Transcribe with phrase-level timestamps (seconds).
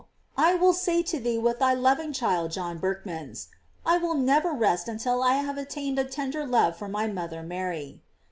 [0.39, 3.49] I will say to thee with thy loving child John Berchmans:
[3.85, 8.01] "I will never rest until I have attained a tender love for my mother Mary."